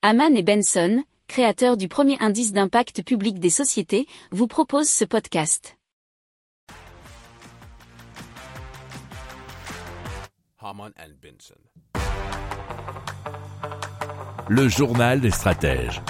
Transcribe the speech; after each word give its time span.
Haman 0.00 0.36
et 0.36 0.44
Benson, 0.44 1.02
créateurs 1.26 1.76
du 1.76 1.88
premier 1.88 2.16
indice 2.20 2.52
d'impact 2.52 3.02
public 3.02 3.40
des 3.40 3.50
sociétés, 3.50 4.06
vous 4.30 4.46
proposent 4.46 4.88
ce 4.88 5.04
podcast. 5.04 5.76
Haman 10.60 10.92
and 11.00 11.14
Benson. 11.20 11.56
Le 14.48 14.68
journal 14.68 15.20
des 15.20 15.32
stratèges. 15.32 16.00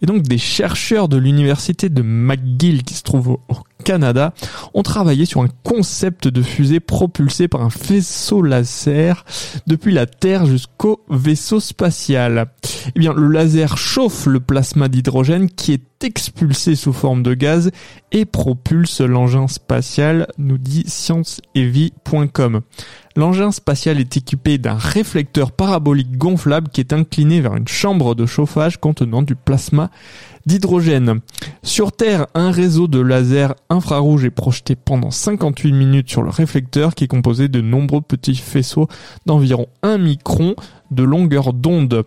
Et 0.00 0.06
donc 0.06 0.22
des 0.22 0.38
chercheurs 0.38 1.10
de 1.10 1.18
l'université 1.18 1.90
de 1.90 2.00
McGill 2.00 2.82
qui 2.82 2.94
se 2.94 3.02
trouve 3.02 3.28
au 3.28 3.56
Ont 4.74 4.82
travaillé 4.82 5.24
sur 5.24 5.42
un 5.42 5.48
concept 5.62 6.28
de 6.28 6.42
fusée 6.42 6.80
propulsée 6.80 7.48
par 7.48 7.62
un 7.62 7.70
faisceau 7.70 8.42
laser 8.42 9.24
depuis 9.66 9.92
la 9.92 10.06
Terre 10.06 10.46
jusqu'au 10.46 11.00
vaisseau 11.08 11.60
spatial. 11.60 12.46
Eh 12.94 12.98
bien, 12.98 13.12
le 13.12 13.28
laser 13.28 13.76
chauffe 13.76 14.26
le 14.26 14.40
plasma 14.40 14.88
d'hydrogène 14.88 15.50
qui 15.50 15.72
est 15.72 16.04
expulsé 16.04 16.76
sous 16.76 16.92
forme 16.92 17.22
de 17.22 17.34
gaz 17.34 17.70
et 18.12 18.24
propulse 18.24 19.00
l'engin 19.00 19.48
spatial, 19.48 20.26
nous 20.38 20.58
dit 20.58 20.84
scienceevi.com. 20.86 22.60
L'engin 23.20 23.50
spatial 23.50 24.00
est 24.00 24.16
équipé 24.16 24.56
d'un 24.56 24.76
réflecteur 24.76 25.52
parabolique 25.52 26.16
gonflable 26.16 26.70
qui 26.70 26.80
est 26.80 26.94
incliné 26.94 27.42
vers 27.42 27.54
une 27.54 27.68
chambre 27.68 28.14
de 28.14 28.24
chauffage 28.24 28.78
contenant 28.78 29.20
du 29.20 29.34
plasma 29.34 29.90
d'hydrogène. 30.46 31.20
Sur 31.62 31.92
Terre, 31.92 32.28
un 32.32 32.50
réseau 32.50 32.88
de 32.88 32.98
lasers 32.98 33.52
infrarouges 33.68 34.24
est 34.24 34.30
projeté 34.30 34.74
pendant 34.74 35.10
58 35.10 35.72
minutes 35.72 36.08
sur 36.08 36.22
le 36.22 36.30
réflecteur 36.30 36.94
qui 36.94 37.04
est 37.04 37.08
composé 37.08 37.48
de 37.48 37.60
nombreux 37.60 38.00
petits 38.00 38.36
faisceaux 38.36 38.88
d'environ 39.26 39.66
1 39.82 39.98
micron 39.98 40.54
de 40.90 41.02
longueur 41.02 41.52
d'onde. 41.52 42.04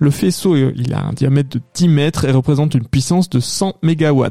Le 0.00 0.10
faisceau, 0.10 0.56
il 0.56 0.94
a 0.94 1.04
un 1.04 1.12
diamètre 1.12 1.50
de 1.50 1.60
10 1.74 1.88
mètres 1.88 2.24
et 2.24 2.32
représente 2.32 2.74
une 2.74 2.86
puissance 2.86 3.28
de 3.28 3.38
100 3.38 3.74
MW. 3.82 4.24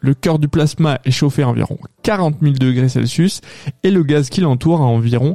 Le 0.00 0.14
cœur 0.14 0.38
du 0.38 0.46
plasma 0.46 1.00
est 1.04 1.10
chauffé 1.10 1.42
à 1.42 1.48
environ 1.48 1.78
40 2.04 2.36
000 2.40 2.54
degrés 2.54 2.88
Celsius 2.88 3.40
et 3.82 3.90
le 3.90 4.04
gaz 4.04 4.30
qui 4.30 4.40
l'entoure 4.40 4.80
à 4.80 4.84
environ 4.84 5.34